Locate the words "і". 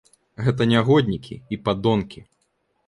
1.55-1.61